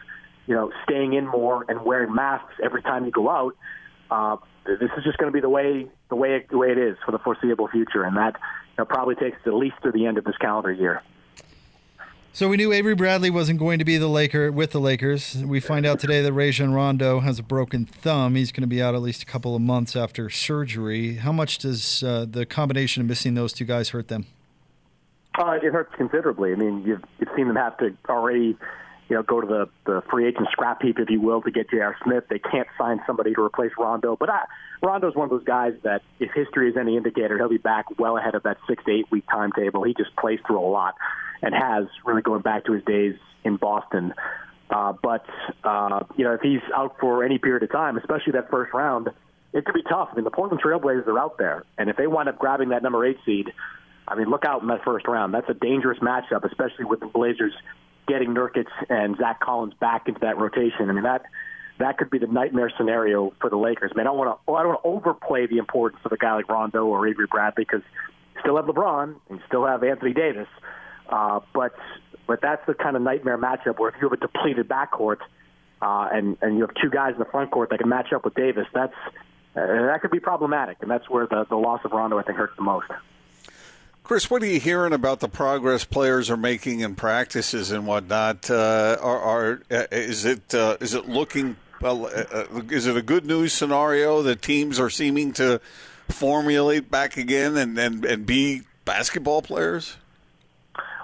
you 0.47 0.55
know, 0.55 0.73
staying 0.85 1.13
in 1.13 1.27
more 1.27 1.65
and 1.69 1.85
wearing 1.85 2.15
masks 2.15 2.55
every 2.63 2.83
time 2.83 3.05
you 3.05 3.11
go 3.11 3.29
out. 3.29 3.55
Uh, 4.11 4.37
this 4.65 4.91
is 4.97 5.05
just 5.05 5.19
going 5.19 5.31
to 5.31 5.35
be 5.35 5.41
the 5.41 5.49
way 5.49 5.87
the 6.09 6.17
way 6.17 6.45
the 6.51 6.57
way 6.57 6.71
it 6.71 6.79
is 6.79 6.97
for 7.05 7.13
the 7.13 7.19
foreseeable 7.19 7.69
future, 7.69 8.03
and 8.05 8.17
that 8.17 8.35
you 8.35 8.75
know, 8.79 8.85
probably 8.85 9.15
takes 9.15 9.37
at 9.47 9.55
least 9.55 9.77
through 9.83 9.93
the 9.93 10.07
end 10.07 10.19
of 10.19 10.25
this 10.25 10.37
calendar 10.37 10.73
year. 10.73 11.03
So 12.33 12.49
we 12.49 12.57
knew 12.57 12.73
Avery 12.73 12.95
Bradley 12.95 13.31
wasn't 13.31 13.59
going 13.59 13.81
to 13.81 13.85
be 13.85 13.97
the 13.97 14.07
Laker 14.07 14.53
with 14.53 14.71
the 14.71 14.79
Lakers. 14.79 15.43
We 15.45 15.59
find 15.59 15.85
out 15.85 15.99
today 15.99 16.23
that 16.23 16.33
Rajon 16.33 16.73
Rondo 16.73 17.21
has 17.21 17.39
a 17.41 17.43
broken 17.43 17.85
thumb. 17.85 18.37
He's 18.37 18.53
going 18.53 18.63
to 18.63 18.69
be 18.69 18.81
out 18.81 18.95
at 18.95 19.03
least 19.03 19.23
a 19.23 19.27
couple 19.27 19.57
of 19.57 19.63
months 19.63 19.97
after 19.97 20.31
surgery. 20.31 21.17
How 21.17 21.33
much 21.33 21.59
does 21.59 22.03
uh, 22.05 22.27
the 22.31 22.47
combination 22.47 23.01
of 23.01 23.09
missing 23.09 23.35
those 23.35 23.53
two 23.53 23.65
guys 23.65 23.89
hurt 23.89 24.07
them? 24.09 24.27
Uh, 25.37 25.59
it 25.63 25.73
hurts 25.73 25.93
considerably. 25.97 26.53
I 26.53 26.57
mean, 26.57 26.85
you've, 26.85 27.03
you've 27.19 27.31
seen 27.35 27.49
them 27.49 27.57
have 27.57 27.77
to 27.79 27.97
already 28.09 28.57
you 29.09 29.17
know, 29.17 29.23
go 29.23 29.41
to 29.41 29.47
the, 29.47 29.69
the 29.87 30.03
free 30.11 30.29
agent 30.29 30.49
scrap 30.53 30.83
heap, 30.83 30.99
if 30.99 31.09
you 31.09 31.21
will, 31.21 31.41
to 31.43 31.51
get 31.51 31.71
J.R. 31.71 31.97
Smith. 32.05 32.25
They 32.29 32.39
can't 32.39 32.69
sign 32.77 33.01
somebody 33.07 33.35
to 33.35 33.41
replace 33.41 33.73
Rondo. 33.79 34.17
But 34.17 34.29
I, 34.29 34.45
Rondo's 34.83 35.15
one 35.15 35.25
of 35.25 35.31
those 35.31 35.45
guys 35.45 35.73
that, 35.83 36.03
if 36.21 36.31
history 36.33 36.69
is 36.69 36.77
any 36.77 36.97
indicator, 36.97 37.39
he'll 37.39 37.49
be 37.49 37.57
back 37.57 37.99
well 37.99 38.19
ahead 38.19 38.35
of 38.35 38.43
that 38.43 38.59
six 38.69 38.85
to 38.85 38.91
eight 38.93 39.11
week 39.11 39.25
timetable. 39.31 39.83
He 39.85 39.95
just 39.95 40.15
plays 40.17 40.41
through 40.47 40.59
a 40.59 40.69
lot 40.69 40.95
and 41.43 41.55
has 41.55 41.87
really 42.05 42.23
going 42.23 42.43
back 42.43 42.65
to 42.67 42.73
his 42.73 42.85
days 42.85 43.15
in 43.45 43.57
Boston. 43.57 44.15
Uh, 44.71 44.93
but, 45.03 45.25
uh, 45.65 46.01
you 46.17 46.25
know, 46.25 46.35
if 46.35 46.41
he's 46.43 46.61
out 46.75 46.97
for 47.01 47.25
any 47.25 47.39
period 47.39 47.63
of 47.63 47.73
time, 47.73 47.97
especially 47.97 48.33
that 48.33 48.51
first 48.51 48.73
round, 48.75 49.09
it 49.53 49.65
could 49.65 49.75
be 49.75 49.83
tough. 49.83 50.09
I 50.13 50.17
mean, 50.17 50.25
the 50.25 50.31
Portland 50.31 50.63
Trailblazers 50.63 51.07
are 51.07 51.19
out 51.19 51.39
there. 51.39 51.65
And 51.79 51.89
if 51.89 51.97
they 51.97 52.07
wind 52.07 52.29
up 52.29 52.39
grabbing 52.39 52.69
that 52.71 52.83
number 52.83 53.05
eight 53.07 53.19
seed, 53.25 53.51
I 54.07 54.15
mean, 54.15 54.29
look 54.29 54.45
out 54.45 54.63
in 54.63 54.69
that 54.69 54.85
first 54.85 55.07
round. 55.07 55.33
That's 55.33 55.49
a 55.49 55.55
dangerous 55.55 55.99
matchup, 56.01 56.45
especially 56.45 56.85
with 56.85 57.01
the 57.01 57.07
Blazers 57.07 57.55
getting 58.09 58.35
Nurkic 58.35 58.67
and 58.89 59.17
Zach 59.19 59.39
Collins 59.41 59.75
back 59.81 60.09
into 60.09 60.21
that 60.21 60.39
rotation. 60.39 60.89
I 60.89 60.93
mean 60.93 61.05
that 61.05 61.23
that 61.79 61.99
could 61.99 62.11
be 62.11 62.19
the 62.19 62.27
nightmare 62.27 62.73
scenario 62.77 63.33
for 63.41 63.51
the 63.51 63.57
Lakers. 63.57 63.93
I 63.95 63.99
mean, 63.99 64.07
I 64.07 64.11
don't 64.11 64.19
want 64.19 64.41
to 64.47 64.53
I 64.53 64.63
don't 64.63 64.73
want 64.73 64.83
to 64.83 64.89
overplay 64.89 65.47
the 65.47 65.59
importance 65.59 66.01
of 66.05 66.11
a 66.11 66.17
guy 66.17 66.35
like 66.35 66.49
Rondo 66.49 66.87
or 66.87 67.07
Avery 67.07 67.27
Bradley 67.31 67.65
because 67.65 67.83
you 68.35 68.41
still 68.41 68.57
have 68.57 68.65
LeBron 68.65 69.15
and 69.29 69.39
you 69.39 69.45
still 69.47 69.65
have 69.67 69.85
Anthony 69.85 70.15
Davis, 70.15 70.49
uh, 71.09 71.41
but 71.55 71.75
but 72.27 72.41
that's 72.41 72.65
the 72.67 72.75
kind 72.75 72.97
of 72.97 73.03
nightmare 73.03 73.39
matchup 73.39 73.79
where 73.79 73.91
if 73.91 73.97
you 74.01 74.09
have 74.09 74.13
a 74.13 74.17
depleted 74.17 74.69
backcourt 74.69 75.19
uh, 75.81 76.09
and 76.13 76.37
and 76.43 76.57
you 76.57 76.63
have 76.63 76.75
two 76.81 76.91
guys 76.91 77.13
in 77.13 77.19
the 77.19 77.25
front 77.25 77.51
court 77.51 77.71
that 77.71 77.79
can 77.79 77.89
match 77.89 78.13
up 78.13 78.25
with 78.25 78.35
Davis, 78.35 78.67
that's 78.73 78.95
uh, 79.07 79.15
that 79.55 79.99
could 80.03 80.11
be 80.11 80.21
problematic, 80.21 80.79
and 80.81 80.91
that's 80.91 81.09
where 81.09 81.27
the 81.27 81.47
the 81.49 81.57
loss 81.57 81.81
of 81.85 81.93
Rondo 81.93 82.19
I 82.19 82.23
think 82.23 82.39
hurts 82.39 82.57
the 82.57 82.63
most. 82.63 82.89
Chris, 84.05 84.31
what 84.31 84.43
are 84.43 84.47
you 84.47 84.59
hearing 84.59 84.95
about 84.95 85.21
the 85.21 85.29
progress 85.29 85.85
players 85.85 86.31
are 86.31 86.37
making 86.37 86.81
in 86.81 86.95
practices 86.95 87.71
and 87.71 87.87
whatnot? 87.87 88.51
Uh, 88.51 88.97
are, 89.03 89.19
are 89.21 89.63
uh, 89.71 89.85
is 89.91 90.25
it 90.25 90.55
uh, 90.55 90.79
is 90.81 90.95
it 90.95 91.09
looking 91.09 91.57
uh, 91.83 92.45
is 92.71 92.87
it 92.87 92.97
a 92.97 93.03
good 93.03 93.27
news 93.27 93.53
scenario 93.53 94.23
that 94.23 94.43
teams 94.43 94.81
are 94.81 94.91
seeming 94.91 95.33
to 95.33 95.61
formulate 96.09 96.91
back 96.91 97.17
again 97.17 97.57
and, 97.57 97.79
and, 97.79 98.05
and 98.05 98.27
be 98.27 98.63
basketball 98.85 99.43
players? 99.43 99.97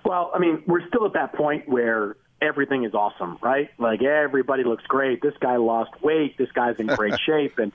Well, 0.04 0.30
I 0.34 0.38
mean, 0.38 0.62
we're 0.66 0.86
still 0.88 1.06
at 1.06 1.14
that 1.14 1.34
point 1.34 1.68
where 1.68 2.16
everything 2.42 2.84
is 2.84 2.94
awesome, 2.94 3.38
right? 3.42 3.70
Like 3.78 4.02
everybody 4.02 4.64
looks 4.64 4.84
great. 4.84 5.22
This 5.22 5.34
guy 5.40 5.56
lost 5.56 5.90
weight. 6.02 6.36
This 6.36 6.50
guy's 6.52 6.76
in 6.78 6.86
great 6.86 7.18
shape, 7.26 7.58
and 7.58 7.72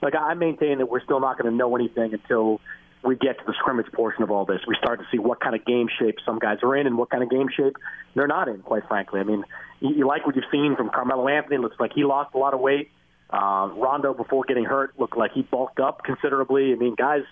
like 0.00 0.14
I 0.14 0.34
maintain 0.34 0.78
that 0.78 0.86
we're 0.86 1.02
still 1.02 1.20
not 1.20 1.38
going 1.38 1.50
to 1.50 1.56
know 1.56 1.74
anything 1.76 2.14
until 2.14 2.60
we 3.04 3.16
get 3.16 3.38
to 3.38 3.44
the 3.46 3.54
scrimmage 3.58 3.90
portion 3.92 4.22
of 4.22 4.30
all 4.30 4.44
this, 4.44 4.60
we 4.66 4.76
start 4.76 5.00
to 5.00 5.06
see 5.10 5.18
what 5.18 5.40
kind 5.40 5.56
of 5.56 5.64
game 5.64 5.88
shape 5.98 6.18
some 6.24 6.38
guys 6.38 6.58
are 6.62 6.76
in 6.76 6.86
and 6.86 6.96
what 6.96 7.10
kind 7.10 7.22
of 7.22 7.30
game 7.30 7.48
shape 7.54 7.76
they're 8.14 8.28
not 8.28 8.48
in, 8.48 8.58
quite 8.58 8.86
frankly. 8.86 9.20
I 9.20 9.24
mean, 9.24 9.44
you, 9.80 9.94
you 9.96 10.06
like 10.06 10.24
what 10.24 10.36
you've 10.36 10.44
seen 10.52 10.76
from 10.76 10.90
Carmelo 10.90 11.26
Anthony. 11.28 11.58
Looks 11.58 11.80
like 11.80 11.92
he 11.94 12.04
lost 12.04 12.34
a 12.34 12.38
lot 12.38 12.54
of 12.54 12.60
weight. 12.60 12.90
Uh, 13.30 13.70
Rondo, 13.74 14.14
before 14.14 14.44
getting 14.46 14.64
hurt, 14.64 14.98
looked 15.00 15.16
like 15.16 15.32
he 15.32 15.42
bulked 15.42 15.80
up 15.80 16.04
considerably. 16.04 16.72
I 16.72 16.76
mean, 16.76 16.94
guys, 16.94 17.22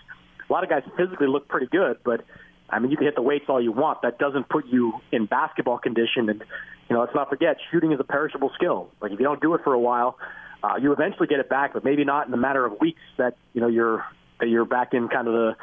a 0.49 0.51
lot 0.51 0.63
of 0.63 0.69
guys 0.69 0.83
physically 0.97 1.27
look 1.27 1.47
pretty 1.47 1.67
good, 1.67 1.97
but 2.03 2.25
I 2.71 2.79
mean, 2.79 2.89
you 2.91 2.97
can 2.97 3.05
hit 3.05 3.15
the 3.15 3.21
weights 3.21 3.45
all 3.49 3.61
you 3.61 3.71
want. 3.71 4.01
That 4.01 4.17
doesn't 4.17 4.49
put 4.49 4.65
you 4.67 4.93
in 5.11 5.25
basketball 5.25 5.77
condition. 5.77 6.29
And, 6.29 6.43
you 6.89 6.95
know, 6.95 7.01
let's 7.01 7.13
not 7.13 7.29
forget, 7.29 7.57
shooting 7.71 7.91
is 7.91 7.99
a 7.99 8.03
perishable 8.03 8.51
skill. 8.55 8.89
Like, 9.01 9.11
if 9.11 9.19
you 9.19 9.25
don't 9.25 9.41
do 9.41 9.53
it 9.55 9.61
for 9.63 9.73
a 9.73 9.79
while, 9.79 10.17
uh, 10.63 10.75
you 10.81 10.93
eventually 10.93 11.27
get 11.27 11.39
it 11.39 11.49
back, 11.49 11.73
but 11.73 11.83
maybe 11.83 12.03
not 12.05 12.27
in 12.27 12.33
a 12.33 12.37
matter 12.37 12.65
of 12.65 12.79
weeks 12.79 13.01
that, 13.17 13.35
you 13.53 13.61
know, 13.61 13.67
you're 13.67 14.05
that 14.39 14.49
you're 14.49 14.65
back 14.65 14.93
in 14.93 15.07
kind 15.07 15.27
of 15.27 15.33
the 15.33 15.55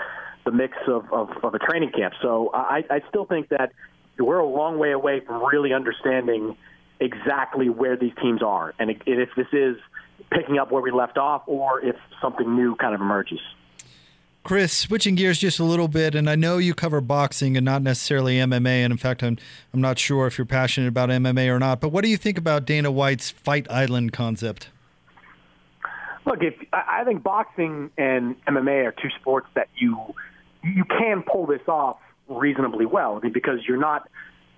the 0.44 0.52
mix 0.52 0.76
of, 0.86 1.12
of, 1.12 1.30
of 1.42 1.54
a 1.54 1.58
training 1.58 1.90
camp. 1.90 2.14
So 2.22 2.50
I, 2.54 2.84
I 2.88 3.00
still 3.08 3.26
think 3.26 3.48
that 3.50 3.72
we're 4.18 4.38
a 4.38 4.46
long 4.46 4.78
way 4.78 4.92
away 4.92 5.20
from 5.20 5.44
really 5.44 5.72
understanding 5.72 6.56
exactly 7.00 7.68
where 7.68 7.96
these 7.96 8.12
teams 8.20 8.42
are, 8.42 8.74
and 8.78 8.90
if 8.90 9.28
this 9.36 9.46
is 9.52 9.76
picking 10.30 10.58
up 10.58 10.72
where 10.72 10.82
we 10.82 10.90
left 10.90 11.16
off, 11.18 11.42
or 11.46 11.80
if 11.84 11.96
something 12.20 12.56
new 12.56 12.74
kind 12.76 12.94
of 12.94 13.00
emerges. 13.00 13.40
Chris, 14.48 14.72
switching 14.72 15.14
gears 15.14 15.38
just 15.38 15.58
a 15.58 15.64
little 15.64 15.88
bit, 15.88 16.14
and 16.14 16.30
I 16.30 16.34
know 16.34 16.56
you 16.56 16.72
cover 16.72 17.02
boxing 17.02 17.54
and 17.58 17.66
not 17.66 17.82
necessarily 17.82 18.38
MMA, 18.38 18.82
and 18.82 18.90
in 18.90 18.96
fact, 18.96 19.22
I'm 19.22 19.36
I'm 19.74 19.82
not 19.82 19.98
sure 19.98 20.26
if 20.26 20.38
you're 20.38 20.46
passionate 20.46 20.88
about 20.88 21.10
MMA 21.10 21.54
or 21.54 21.58
not. 21.58 21.82
But 21.82 21.90
what 21.90 22.02
do 22.02 22.08
you 22.08 22.16
think 22.16 22.38
about 22.38 22.64
Dana 22.64 22.90
White's 22.90 23.28
Fight 23.28 23.70
Island 23.70 24.14
concept? 24.14 24.70
Look, 26.24 26.42
if 26.42 26.54
I 26.72 27.04
think 27.04 27.22
boxing 27.22 27.90
and 27.98 28.42
MMA 28.46 28.86
are 28.86 28.92
two 28.92 29.10
sports 29.20 29.48
that 29.54 29.68
you 29.76 30.14
you 30.64 30.86
can 30.86 31.24
pull 31.30 31.44
this 31.44 31.68
off 31.68 31.98
reasonably 32.26 32.86
well. 32.86 33.20
Because 33.20 33.60
you're 33.68 33.76
not, 33.76 34.08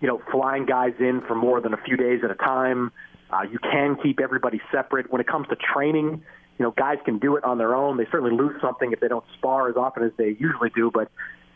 you 0.01 0.07
know, 0.07 0.23
flying 0.31 0.67
guys 0.67 0.95
in 1.01 1.21
for 1.27 1.35
more 1.35 1.61
than 1.61 1.75
a 1.75 1.79
few 1.79 1.97
days 1.97 2.21
at 2.23 2.31
a 2.31 2.37
time. 2.37 2.93
Uh, 3.33 3.43
you 3.43 3.59
can 3.59 3.97
keep 4.01 4.21
everybody 4.21 4.61
separate. 4.71 5.11
When 5.11 5.21
it 5.21 5.27
comes 5.27 5.49
to 5.49 5.57
training, 5.57 6.23
you 6.61 6.67
know, 6.67 6.73
guys 6.73 6.99
can 7.07 7.19
do 7.19 7.37
it 7.37 7.45
on 7.45 7.57
their 7.57 7.75
own. 7.75 7.97
They 7.97 8.05
certainly 8.13 8.37
lose 8.37 8.55
something 8.61 8.93
if 8.93 9.01
they 9.01 9.09
don't 9.09 9.25
spar 9.39 9.71
as 9.71 9.77
often 9.77 10.03
as 10.05 10.13
they 10.19 10.37
usually 10.39 10.69
do, 10.69 10.91
but 10.93 11.11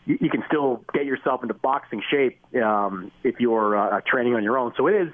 you, 0.05 0.17
you 0.19 0.31
can 0.31 0.43
still 0.47 0.83
get 0.95 1.05
yourself 1.05 1.43
into 1.43 1.53
boxing 1.53 2.01
shape 2.09 2.39
um, 2.55 3.11
if 3.23 3.35
you're 3.39 3.77
uh, 3.77 4.01
training 4.07 4.33
on 4.33 4.43
your 4.43 4.57
own. 4.57 4.73
So 4.75 4.87
it 4.87 4.95
is 4.95 5.13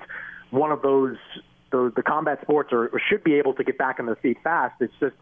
one 0.50 0.72
of 0.72 0.82
those 0.82 1.18
those 1.74 1.92
the 1.98 2.04
combat 2.04 2.40
sports 2.42 2.72
are 2.72 2.88
or 2.88 3.02
should 3.10 3.22
be 3.26 3.34
able 3.34 3.54
to 3.56 3.66
get 3.66 3.78
back 3.78 4.00
on 4.00 4.06
their 4.06 4.16
feet 4.16 4.38
fast. 4.46 4.76
It's 4.80 4.94
just 5.02 5.16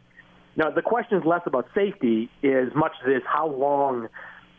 now 0.55 0.69
the 0.69 0.83
question 0.83 1.17
is 1.17 1.25
less 1.25 1.41
about 1.47 1.65
safety 1.73 2.29
as 2.43 2.71
much 2.75 2.91
as 3.01 3.09
it 3.09 3.17
is 3.17 3.23
how 3.25 3.47
long 3.47 4.07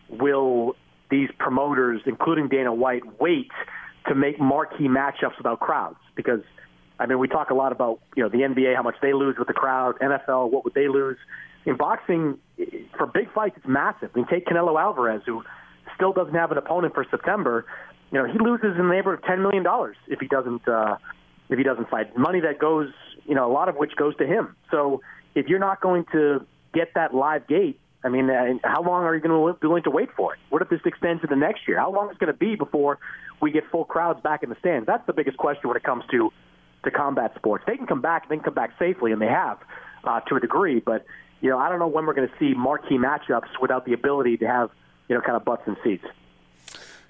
will 0.08 0.74
these 1.08 1.28
promoters, 1.38 2.00
including 2.04 2.48
Dana 2.48 2.74
White, 2.74 3.20
wait 3.20 3.52
to 4.08 4.16
make 4.16 4.40
marquee 4.40 4.88
matchups 4.88 5.38
without 5.38 5.60
crowds 5.60 5.98
because. 6.16 6.40
I 7.00 7.06
mean, 7.06 7.18
we 7.18 7.28
talk 7.28 7.48
a 7.48 7.54
lot 7.54 7.72
about 7.72 8.00
you 8.14 8.22
know 8.22 8.28
the 8.28 8.38
NBA, 8.38 8.76
how 8.76 8.82
much 8.82 8.96
they 9.00 9.14
lose 9.14 9.36
with 9.38 9.48
the 9.48 9.54
crowd. 9.54 9.98
NFL, 10.00 10.50
what 10.50 10.64
would 10.64 10.74
they 10.74 10.86
lose? 10.86 11.16
In 11.64 11.76
boxing, 11.76 12.38
for 12.96 13.06
big 13.06 13.32
fights, 13.32 13.56
it's 13.56 13.66
massive. 13.66 14.10
I 14.14 14.18
mean, 14.18 14.26
take 14.28 14.46
Canelo 14.46 14.80
Alvarez, 14.80 15.22
who 15.24 15.42
still 15.96 16.12
doesn't 16.12 16.34
have 16.34 16.52
an 16.52 16.58
opponent 16.58 16.94
for 16.94 17.06
September. 17.10 17.64
You 18.12 18.18
know, 18.18 18.26
he 18.26 18.38
loses 18.38 18.78
in 18.78 18.88
the 18.88 18.94
neighborhood 18.94 19.20
of 19.20 19.24
ten 19.24 19.40
million 19.40 19.62
dollars 19.62 19.96
if 20.08 20.20
he 20.20 20.26
doesn't 20.26 20.68
uh, 20.68 20.96
if 21.48 21.56
he 21.56 21.64
doesn't 21.64 21.88
fight. 21.88 22.16
Money 22.18 22.40
that 22.40 22.58
goes, 22.58 22.88
you 23.24 23.34
know, 23.34 23.50
a 23.50 23.52
lot 23.52 23.70
of 23.70 23.76
which 23.76 23.96
goes 23.96 24.14
to 24.16 24.26
him. 24.26 24.54
So 24.70 25.00
if 25.34 25.46
you're 25.46 25.58
not 25.58 25.80
going 25.80 26.04
to 26.12 26.44
get 26.74 26.88
that 26.94 27.14
live 27.14 27.46
gate, 27.48 27.80
I 28.04 28.08
mean, 28.08 28.28
uh, 28.28 28.58
how 28.62 28.82
long 28.82 29.04
are 29.04 29.14
you 29.14 29.22
going 29.22 29.54
to 29.54 29.58
be 29.58 29.66
willing 29.66 29.82
to 29.84 29.90
wait 29.90 30.10
for 30.16 30.34
it? 30.34 30.40
What 30.50 30.60
if 30.60 30.68
this 30.68 30.80
extends 30.84 31.22
to 31.22 31.26
the 31.26 31.36
next 31.36 31.66
year? 31.66 31.78
How 31.78 31.90
long 31.90 32.10
is 32.10 32.16
it 32.16 32.18
going 32.18 32.32
to 32.32 32.38
be 32.38 32.56
before 32.56 32.98
we 33.40 33.50
get 33.50 33.64
full 33.70 33.84
crowds 33.84 34.20
back 34.22 34.42
in 34.42 34.50
the 34.50 34.56
stands? 34.58 34.86
That's 34.86 35.06
the 35.06 35.12
biggest 35.12 35.36
question 35.36 35.68
when 35.68 35.76
it 35.76 35.82
comes 35.82 36.04
to 36.10 36.30
to 36.84 36.90
combat 36.90 37.34
sports. 37.36 37.64
They 37.66 37.76
can 37.76 37.86
come 37.86 38.00
back, 38.00 38.22
and 38.24 38.30
they 38.30 38.36
can 38.36 38.44
come 38.44 38.54
back 38.54 38.72
safely, 38.78 39.12
and 39.12 39.20
they 39.20 39.26
have 39.26 39.58
uh, 40.04 40.20
to 40.20 40.36
a 40.36 40.40
degree. 40.40 40.80
But 40.80 41.04
you 41.40 41.50
know, 41.50 41.58
I 41.58 41.68
don't 41.68 41.78
know 41.78 41.88
when 41.88 42.06
we're 42.06 42.14
going 42.14 42.28
to 42.28 42.34
see 42.38 42.54
marquee 42.54 42.98
matchups 42.98 43.48
without 43.60 43.84
the 43.84 43.92
ability 43.92 44.38
to 44.38 44.46
have 44.46 44.70
you 45.08 45.14
know 45.14 45.20
kind 45.20 45.36
of 45.36 45.44
butts 45.44 45.62
and 45.66 45.76
seats. 45.82 46.04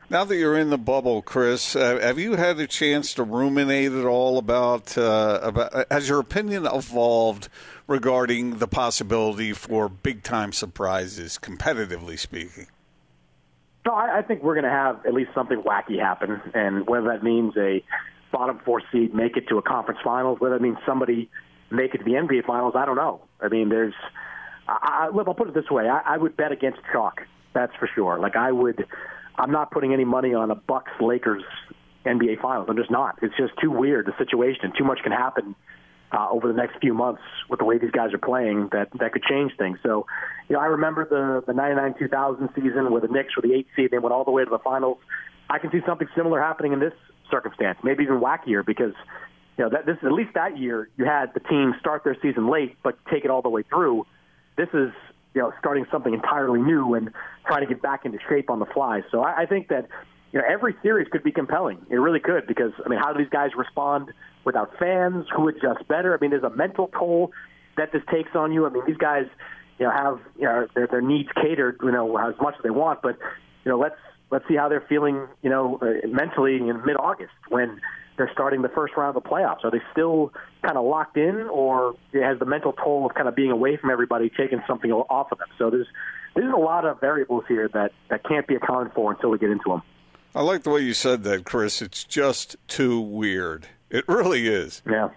Now 0.08 0.24
that 0.24 0.36
you're 0.36 0.58
in 0.58 0.70
the 0.70 0.78
bubble, 0.78 1.22
Chris, 1.22 1.76
uh, 1.76 2.00
have 2.00 2.18
you 2.18 2.34
had 2.34 2.58
a 2.58 2.66
chance 2.66 3.14
to 3.14 3.22
ruminate 3.22 3.92
at 3.92 4.04
all 4.04 4.38
about 4.38 4.98
uh, 4.98 5.38
about 5.40 5.86
has 5.90 6.08
your 6.08 6.18
opinion 6.18 6.66
evolved 6.66 7.48
regarding 7.86 8.58
the 8.58 8.66
possibility 8.66 9.52
for 9.52 9.88
big 9.88 10.24
time 10.24 10.52
surprises, 10.52 11.38
competitively 11.40 12.18
speaking? 12.18 12.66
No, 13.86 13.92
I, 13.92 14.18
I 14.18 14.22
think 14.22 14.42
we're 14.42 14.54
going 14.54 14.64
to 14.64 14.70
have 14.70 15.06
at 15.06 15.14
least 15.14 15.30
something 15.32 15.62
wacky 15.62 16.00
happen, 16.00 16.40
and 16.54 16.88
whether 16.88 17.06
that 17.06 17.22
means 17.22 17.56
a 17.56 17.82
bottom 18.32 18.60
four 18.64 18.82
seed 18.92 19.14
make 19.14 19.36
it 19.36 19.48
to 19.48 19.58
a 19.58 19.62
conference 19.62 20.00
finals, 20.04 20.40
whether 20.40 20.56
that 20.56 20.62
means 20.62 20.78
somebody 20.86 21.30
make 21.70 21.94
it 21.94 21.98
to 21.98 22.04
the 22.04 22.12
NBA 22.12 22.46
finals, 22.46 22.74
I 22.76 22.84
don't 22.84 22.96
know. 22.96 23.22
I 23.40 23.48
mean, 23.48 23.68
there's. 23.68 23.94
I, 24.68 25.10
I, 25.12 25.16
I'll 25.16 25.34
put 25.34 25.48
it 25.48 25.54
this 25.54 25.70
way: 25.70 25.88
I, 25.88 26.14
I 26.14 26.16
would 26.16 26.36
bet 26.36 26.52
against 26.52 26.80
chalk. 26.92 27.20
That's 27.54 27.74
for 27.76 27.88
sure. 27.94 28.18
Like 28.18 28.36
I 28.36 28.52
would 28.52 28.86
I'm 29.40 29.50
not 29.50 29.70
putting 29.70 29.92
any 29.92 30.04
money 30.04 30.34
on 30.34 30.50
a 30.50 30.54
Bucks 30.54 30.92
Lakers 31.00 31.42
NBA 32.04 32.40
Finals. 32.42 32.66
I'm 32.68 32.76
just 32.76 32.90
not. 32.90 33.18
It's 33.22 33.34
just 33.36 33.52
too 33.60 33.70
weird 33.70 34.06
the 34.06 34.12
situation. 34.18 34.72
Too 34.76 34.84
much 34.84 34.98
can 35.02 35.12
happen 35.12 35.54
uh, 36.12 36.28
over 36.30 36.48
the 36.48 36.54
next 36.54 36.78
few 36.80 36.92
months 36.92 37.22
with 37.48 37.58
the 37.58 37.64
way 37.64 37.78
these 37.78 37.90
guys 37.90 38.12
are 38.12 38.18
playing 38.18 38.68
that 38.72 38.88
that 38.98 39.12
could 39.12 39.22
change 39.22 39.52
things. 39.56 39.78
So, 39.82 40.06
you 40.48 40.56
know, 40.56 40.60
I 40.60 40.66
remember 40.66 41.06
the 41.08 41.42
the 41.46 41.58
99-2000 41.58 42.54
season 42.54 42.90
where 42.90 43.00
the 43.00 43.08
Knicks 43.08 43.34
were 43.36 43.42
the 43.42 43.54
eighth 43.54 43.68
seed. 43.76 43.90
They 43.90 43.98
went 43.98 44.12
all 44.12 44.24
the 44.24 44.30
way 44.30 44.44
to 44.44 44.50
the 44.50 44.58
finals. 44.58 44.98
I 45.48 45.58
can 45.58 45.70
see 45.70 45.80
something 45.86 46.08
similar 46.14 46.40
happening 46.40 46.72
in 46.72 46.80
this 46.80 46.94
circumstance, 47.30 47.78
maybe 47.82 48.04
even 48.04 48.20
wackier 48.20 48.64
because 48.64 48.94
you 49.56 49.64
know 49.64 49.70
that 49.70 49.86
this 49.86 49.96
at 50.02 50.12
least 50.12 50.34
that 50.34 50.58
year 50.58 50.88
you 50.96 51.04
had 51.04 51.32
the 51.34 51.40
team 51.40 51.74
start 51.80 52.04
their 52.04 52.16
season 52.22 52.48
late 52.48 52.76
but 52.82 52.98
take 53.10 53.24
it 53.24 53.30
all 53.30 53.42
the 53.42 53.48
way 53.48 53.62
through. 53.62 54.06
This 54.56 54.68
is 54.72 54.90
you 55.34 55.40
know, 55.40 55.52
starting 55.58 55.86
something 55.90 56.12
entirely 56.12 56.60
new 56.60 56.94
and 56.94 57.10
trying 57.46 57.60
to 57.60 57.66
get 57.66 57.82
back 57.82 58.04
into 58.04 58.18
shape 58.28 58.50
on 58.50 58.58
the 58.58 58.66
fly. 58.66 59.02
So 59.10 59.22
I, 59.22 59.42
I 59.42 59.46
think 59.46 59.68
that 59.68 59.88
you 60.32 60.40
know 60.40 60.44
every 60.48 60.74
series 60.82 61.08
could 61.10 61.22
be 61.22 61.32
compelling. 61.32 61.78
It 61.90 61.96
really 61.96 62.20
could 62.20 62.46
because 62.46 62.72
I 62.84 62.88
mean, 62.88 62.98
how 62.98 63.12
do 63.12 63.18
these 63.18 63.30
guys 63.30 63.50
respond 63.56 64.10
without 64.44 64.76
fans? 64.78 65.26
Who 65.36 65.48
adjusts 65.48 65.82
better? 65.88 66.14
I 66.14 66.18
mean, 66.20 66.30
there's 66.30 66.42
a 66.42 66.50
mental 66.50 66.88
toll 66.88 67.32
that 67.76 67.92
this 67.92 68.02
takes 68.10 68.34
on 68.34 68.52
you. 68.52 68.66
I 68.66 68.70
mean, 68.70 68.82
these 68.86 68.96
guys, 68.96 69.26
you 69.78 69.86
know, 69.86 69.92
have 69.92 70.18
you 70.36 70.44
know 70.44 70.66
their 70.74 70.86
their 70.86 71.02
needs 71.02 71.28
catered, 71.40 71.78
you 71.82 71.92
know, 71.92 72.16
as 72.16 72.34
much 72.40 72.54
as 72.58 72.62
they 72.62 72.70
want, 72.70 73.02
but 73.02 73.16
you 73.64 73.70
know, 73.70 73.78
let's 73.78 73.96
let's 74.30 74.46
see 74.48 74.56
how 74.56 74.68
they're 74.68 74.84
feeling, 74.88 75.26
you 75.42 75.50
know, 75.50 75.78
uh, 75.82 76.06
mentally 76.06 76.56
in 76.56 76.84
mid-August 76.84 77.32
when 77.48 77.80
they're 78.16 78.30
starting 78.32 78.62
the 78.62 78.68
first 78.68 78.96
round 78.96 79.16
of 79.16 79.22
the 79.22 79.28
playoffs? 79.28 79.64
Are 79.64 79.70
they 79.70 79.82
still 79.92 80.32
kind 80.62 80.76
of 80.76 80.84
locked 80.84 81.16
in, 81.16 81.48
or 81.50 81.94
has 82.12 82.38
the 82.38 82.44
mental 82.44 82.72
toll 82.72 83.06
of 83.06 83.14
kind 83.14 83.28
of 83.28 83.34
being 83.34 83.50
away 83.50 83.76
from 83.76 83.90
everybody 83.90 84.30
taken 84.30 84.62
something 84.66 84.92
off 84.92 85.32
of 85.32 85.38
them? 85.38 85.48
So 85.58 85.70
there's 85.70 85.86
there's 86.34 86.52
a 86.52 86.58
lot 86.58 86.84
of 86.84 87.00
variables 87.00 87.44
here 87.48 87.68
that 87.72 87.92
that 88.08 88.24
can't 88.24 88.46
be 88.46 88.54
accounted 88.54 88.92
for 88.92 89.12
until 89.12 89.30
we 89.30 89.38
get 89.38 89.50
into 89.50 89.68
them. 89.68 89.82
I 90.34 90.42
like 90.42 90.62
the 90.62 90.70
way 90.70 90.80
you 90.82 90.94
said 90.94 91.24
that, 91.24 91.44
Chris. 91.44 91.82
It's 91.82 92.04
just 92.04 92.56
too 92.68 93.00
weird. 93.00 93.66
It 93.90 94.06
really 94.06 94.46
is. 94.46 94.82
Yeah. 94.88 95.10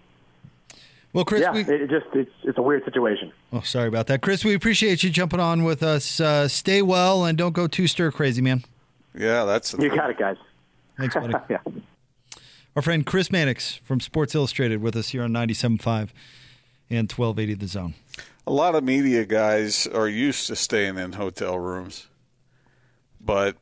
Well, 1.13 1.25
Chris, 1.25 1.41
yeah, 1.41 1.51
we... 1.51 1.61
it 1.61 1.89
just 1.89 2.07
it's 2.13 2.31
it's 2.43 2.57
a 2.57 2.61
weird 2.61 2.83
situation. 2.85 3.31
Oh, 3.51 3.61
sorry 3.61 3.87
about 3.87 4.07
that, 4.07 4.21
Chris. 4.21 4.43
We 4.43 4.55
appreciate 4.55 5.03
you 5.03 5.11
jumping 5.11 5.39
on 5.39 5.63
with 5.63 5.83
us. 5.83 6.19
Uh, 6.19 6.47
stay 6.47 6.81
well 6.81 7.25
and 7.25 7.37
don't 7.37 7.53
go 7.53 7.67
too 7.67 7.85
stir 7.85 8.11
crazy, 8.11 8.41
man. 8.41 8.63
Yeah, 9.15 9.45
that's 9.45 9.73
you 9.73 9.89
got 9.89 10.09
it, 10.09 10.17
guys. 10.17 10.37
Thanks, 10.97 11.15
buddy. 11.15 11.33
yeah. 11.49 11.57
Our 12.75 12.81
friend 12.81 13.05
Chris 13.05 13.31
Mannix 13.31 13.75
from 13.83 13.99
Sports 13.99 14.33
Illustrated 14.33 14.81
with 14.81 14.95
us 14.95 15.09
here 15.09 15.23
on 15.23 15.31
97.5 15.31 16.09
and 16.89 17.11
1280 17.11 17.53
The 17.53 17.67
Zone. 17.67 17.93
A 18.47 18.51
lot 18.51 18.75
of 18.75 18.83
media 18.83 19.25
guys 19.25 19.87
are 19.87 20.07
used 20.07 20.47
to 20.47 20.55
staying 20.55 20.97
in 20.97 21.13
hotel 21.13 21.57
rooms, 21.57 22.07
but 23.21 23.57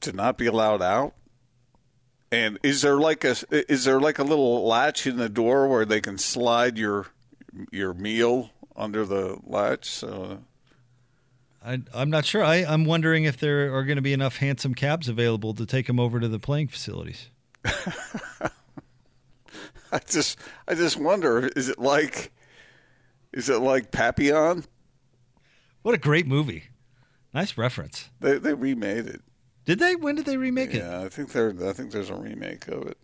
to 0.00 0.12
not 0.12 0.36
be 0.38 0.46
allowed 0.46 0.82
out. 0.82 1.14
And 2.32 2.58
is 2.62 2.82
there 2.82 2.98
like 2.98 3.24
a 3.24 3.36
is 3.72 3.84
there 3.84 4.00
like 4.00 4.18
a 4.18 4.24
little 4.24 4.66
latch 4.66 5.06
in 5.06 5.16
the 5.16 5.28
door 5.28 5.68
where 5.68 5.84
they 5.84 6.00
can 6.00 6.18
slide 6.18 6.76
your 6.76 7.06
your 7.70 7.94
meal 7.94 8.50
under 8.74 9.06
the 9.06 9.38
latch? 9.44 9.88
So 9.88 10.42
I, 11.66 11.80
am 11.94 12.10
not 12.10 12.24
sure. 12.24 12.44
I, 12.44 12.58
I'm 12.58 12.84
wondering 12.84 13.24
if 13.24 13.38
there 13.38 13.74
are 13.74 13.82
going 13.82 13.96
to 13.96 14.02
be 14.02 14.12
enough 14.12 14.36
hansom 14.36 14.72
cabs 14.72 15.08
available 15.08 15.52
to 15.54 15.66
take 15.66 15.88
him 15.88 15.98
over 15.98 16.20
to 16.20 16.28
the 16.28 16.38
playing 16.38 16.68
facilities. 16.68 17.30
I 17.64 18.50
just 20.06 20.38
I 20.68 20.74
just 20.74 20.96
wonder 20.96 21.48
is 21.56 21.68
it 21.68 21.80
like 21.80 22.30
is 23.32 23.48
it 23.48 23.58
like 23.58 23.90
Papillon? 23.90 24.64
What 25.82 25.94
a 25.94 25.98
great 25.98 26.28
movie. 26.28 26.64
Nice 27.34 27.58
reference. 27.58 28.10
They 28.20 28.38
they 28.38 28.54
remade 28.54 29.06
it. 29.06 29.22
Did 29.64 29.80
they? 29.80 29.96
When 29.96 30.14
did 30.14 30.26
they 30.26 30.36
remake 30.36 30.72
yeah, 30.72 30.76
it? 30.76 30.82
Yeah, 30.82 31.00
I 31.06 31.08
think 31.08 31.32
there 31.32 31.52
I 31.66 31.72
think 31.72 31.90
there's 31.90 32.10
a 32.10 32.14
remake 32.14 32.68
of 32.68 32.86
it. 32.86 32.98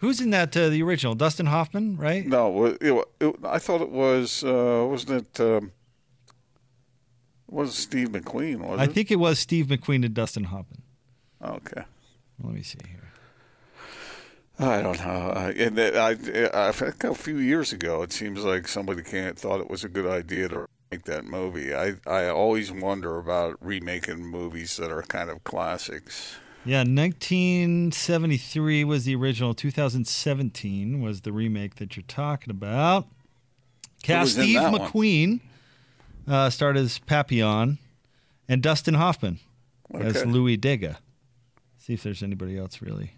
Who's 0.00 0.20
in 0.20 0.30
that 0.30 0.56
uh, 0.56 0.68
the 0.68 0.82
original? 0.82 1.14
Dustin 1.14 1.46
Hoffman, 1.46 1.96
right? 1.96 2.26
No, 2.26 2.66
it, 2.66 2.78
it, 2.80 3.36
I 3.44 3.58
thought 3.58 3.80
it 3.80 3.90
was 3.90 4.42
uh, 4.42 4.86
wasn't 4.88 5.26
it 5.26 5.40
um, 5.40 5.72
was 7.50 7.74
Steve 7.74 8.10
McQueen, 8.10 8.60
was 8.60 8.78
I 8.78 8.84
it? 8.84 8.92
think 8.92 9.10
it 9.10 9.16
was 9.16 9.38
Steve 9.38 9.66
McQueen 9.66 10.04
and 10.04 10.14
Dustin 10.14 10.44
Hoffman. 10.44 10.82
Okay. 11.42 11.82
Let 12.42 12.54
me 12.54 12.62
see 12.62 12.78
here. 12.86 13.12
I 14.58 14.82
don't 14.82 14.98
know. 14.98 15.30
Uh, 15.30 15.52
and 15.56 15.80
I, 15.80 16.16
I, 16.52 16.72
think 16.72 17.04
a 17.04 17.14
few 17.14 17.38
years 17.38 17.72
ago, 17.72 18.02
it 18.02 18.12
seems 18.12 18.44
like 18.44 18.66
somebody 18.66 19.02
can't 19.02 19.38
thought 19.38 19.60
it 19.60 19.70
was 19.70 19.84
a 19.84 19.88
good 19.88 20.06
idea 20.06 20.48
to 20.48 20.66
make 20.90 21.04
that 21.04 21.24
movie. 21.24 21.74
I, 21.74 21.94
I 22.06 22.28
always 22.28 22.72
wonder 22.72 23.18
about 23.18 23.56
remaking 23.60 24.26
movies 24.26 24.76
that 24.78 24.90
are 24.90 25.02
kind 25.02 25.30
of 25.30 25.44
classics. 25.44 26.36
Yeah, 26.64 26.80
1973 26.80 28.84
was 28.84 29.04
the 29.04 29.14
original. 29.14 29.54
2017 29.54 31.00
was 31.00 31.20
the 31.20 31.32
remake 31.32 31.76
that 31.76 31.96
you're 31.96 32.02
talking 32.08 32.50
about. 32.50 33.06
Cast 34.02 34.32
Steve 34.32 34.58
McQueen 34.58 35.38
uh, 36.28 36.50
starred 36.50 36.76
as 36.76 36.98
Papillon, 37.00 37.78
and 38.48 38.62
Dustin 38.62 38.94
Hoffman 38.94 39.38
okay. 39.94 40.06
as 40.06 40.26
Louis 40.26 40.58
Dega. 40.58 40.96
See 41.76 41.94
if 41.94 42.02
there's 42.02 42.22
anybody 42.22 42.58
else 42.58 42.82
really. 42.82 43.12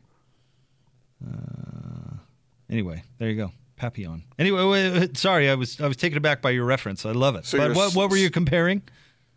Uh, 1.25 2.17
anyway, 2.71 3.03
there 3.19 3.29
you 3.29 3.37
go. 3.37 3.53
Papillon. 3.77 4.23
Anyway, 4.39 4.65
wait, 4.65 5.17
sorry, 5.17 5.49
I 5.49 5.55
was 5.55 5.81
I 5.81 5.89
was 5.89 5.97
taken 5.97 6.19
aback 6.19 6.43
by 6.43 6.51
your 6.51 6.65
reference. 6.65 7.05
I 7.07 7.13
love 7.13 7.35
it. 7.35 7.47
So 7.47 7.59
but 7.59 7.75
what, 7.75 7.95
what 7.95 8.11
were 8.11 8.17
you 8.17 8.31
comparing? 8.31 8.83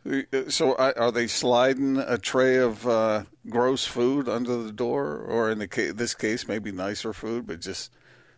Uh, 0.05 0.49
so 0.49 0.75
are 0.75 1.11
they 1.11 1.27
sliding 1.27 1.97
a 1.97 2.17
tray 2.17 2.57
of 2.57 2.85
uh, 2.85 3.23
gross 3.49 3.85
food 3.85 4.27
under 4.27 4.61
the 4.61 4.71
door, 4.71 5.17
or 5.17 5.49
in 5.49 5.59
the 5.59 5.67
ca- 5.67 5.93
this 5.93 6.13
case, 6.13 6.45
maybe 6.45 6.73
nicer 6.73 7.13
food, 7.13 7.47
but 7.47 7.61
just 7.61 7.91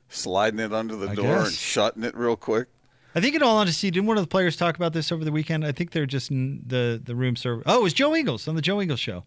sliding 0.08 0.60
it 0.60 0.72
under 0.72 0.96
the 0.96 1.10
I 1.10 1.16
door 1.16 1.38
guess. 1.40 1.48
and 1.48 1.56
shutting 1.56 2.04
it 2.04 2.16
real 2.16 2.36
quick? 2.36 2.68
I 3.16 3.22
think, 3.22 3.34
in 3.34 3.42
all 3.42 3.58
honesty, 3.58 3.90
didn't 3.90 4.08
one 4.08 4.18
of 4.18 4.24
the 4.24 4.28
players 4.28 4.58
talk 4.58 4.76
about 4.76 4.92
this 4.92 5.10
over 5.10 5.24
the 5.24 5.32
weekend? 5.32 5.66
I 5.66 5.72
think 5.72 5.92
they're 5.92 6.06
just 6.06 6.30
in 6.30 6.62
the 6.68 7.02
the 7.04 7.16
room 7.16 7.38
service. 7.38 7.64
Oh, 7.66 7.80
it 7.80 7.84
was 7.84 7.94
Joe 7.94 8.14
Ingles 8.14 8.48
on 8.48 8.56
the 8.56 8.62
Joe 8.62 8.82
Ingles 8.82 9.00
show. 9.00 9.24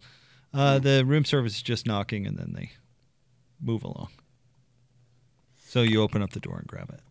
Uh, 0.53 0.75
mm-hmm. 0.75 0.83
The 0.83 1.05
room 1.05 1.25
service 1.25 1.55
is 1.55 1.61
just 1.63 1.87
knocking, 1.87 2.27
and 2.27 2.37
then 2.37 2.53
they 2.53 2.71
move 3.59 3.83
along. 3.83 4.09
So 5.67 5.81
you 5.81 6.01
open 6.01 6.21
up 6.21 6.31
the 6.31 6.39
door 6.39 6.57
and 6.57 6.67
grab 6.67 6.89
it. 6.91 7.01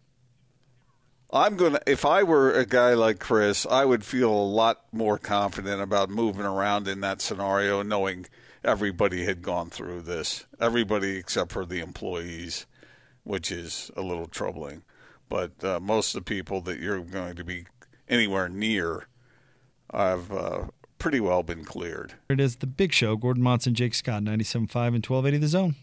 I'm 1.33 1.57
gonna. 1.57 1.81
If 1.85 2.07
I 2.07 2.23
were 2.23 2.53
a 2.53 2.65
guy 2.65 2.95
like 2.95 3.19
Chris, 3.19 3.67
I 3.67 3.85
would 3.85 4.05
feel 4.05 4.31
a 4.31 4.33
lot 4.33 4.85
more 4.93 5.19
confident 5.19 5.83
about 5.83 6.11
moving 6.11 6.47
around 6.47 6.87
in 6.87 7.01
that 7.01 7.21
scenario, 7.21 7.83
knowing 7.83 8.27
everybody 8.65 9.25
had 9.25 9.43
gone 9.43 9.69
through 9.69 10.03
this. 10.03 10.47
Everybody 10.61 11.17
except 11.17 11.53
for 11.53 11.67
the 11.67 11.81
employees, 11.81 12.67
which 13.25 13.51
is 13.51 13.91
a 13.97 14.03
little 14.03 14.27
troubling. 14.27 14.83
But 15.29 15.63
uh, 15.63 15.81
most 15.81 16.15
of 16.15 16.25
the 16.25 16.29
people 16.29 16.61
that 16.63 16.81
you're 16.81 17.01
going 17.01 17.37
to 17.37 17.45
be 17.45 17.67
anywhere 18.09 18.49
near 18.49 19.07
I've 19.91 20.31
uh, 20.31 20.67
pretty 20.99 21.21
well 21.21 21.43
been 21.43 21.65
cleared. 21.65 22.15
It 22.29 22.41
is 22.41 22.57
the 22.57 22.67
big 22.67 22.93
show. 22.93 23.17
Gordon 23.17 23.43
Monson, 23.43 23.75
Jake 23.75 23.95
Scott, 23.95 24.23
97.5 24.23 24.57
and 24.59 25.07
1280 25.07 25.39
The 25.39 25.49
Zone. 25.49 25.77